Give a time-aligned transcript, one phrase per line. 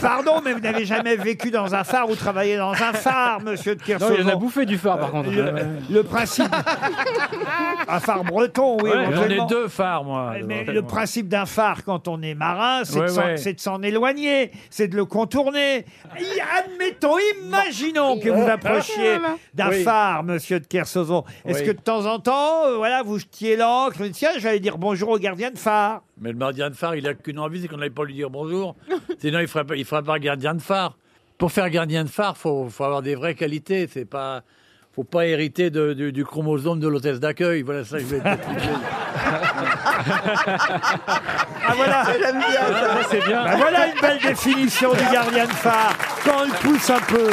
[0.00, 3.74] pardon, mais vous n'avez jamais vécu dans un phare ou travaillé dans un phare, monsieur
[3.74, 4.14] de Non, Kersauzon.
[4.18, 5.30] il en a bouffé du phare par contre.
[5.30, 5.52] Le,
[5.90, 6.52] le principe.
[7.88, 8.90] un phare breton, oui.
[8.90, 10.34] Ouais, j'en ai deux phares, moi.
[10.44, 13.36] Mais le principe d'un phare quand on est marin, c'est Ouais, de s'en- ouais.
[13.36, 15.84] c'est de s'en éloigner, c'est de le contourner.
[16.18, 17.16] Et admettons,
[17.46, 19.18] imaginons que vous approchiez
[19.54, 19.82] d'un Oui.
[19.82, 21.24] phare, monsieur de Kersauzon.
[21.44, 21.66] Est-ce Oui.
[21.66, 24.78] que de temps en temps, euh, voilà, vous jetiez l'ancre, vous dites, tiens, j'allais dire
[24.78, 26.02] bonjour au gardien de phare.
[26.20, 28.30] Mais le gardien de phare, il a qu'une envie, c'est qu'on n'allait pas lui dire
[28.30, 28.74] bonjour.
[29.18, 30.96] Sinon, il ne ferait, pas- il ferait pas gardien de phare.
[31.38, 33.86] Pour faire gardien de phare, il faut, faut avoir des vraies qualités.
[33.92, 34.42] C'est pas,
[34.94, 37.60] faut pas hériter de- du, du chromosome de l'hôtesse d'accueil.
[37.62, 38.68] Voilà ça, je vais t'expliquer.
[41.68, 42.98] Ah voilà J'aime bien ça.
[43.10, 43.44] c'est bien.
[43.44, 47.28] Bah, voilà une belle définition du gardien de phare, quand on le pousse un peu.